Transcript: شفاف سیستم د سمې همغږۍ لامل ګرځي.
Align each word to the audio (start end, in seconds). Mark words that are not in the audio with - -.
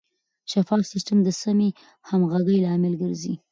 شفاف 0.51 0.81
سیستم 0.91 1.17
د 1.23 1.29
سمې 1.41 1.69
همغږۍ 2.09 2.57
لامل 2.65 2.93
ګرځي. 3.01 3.33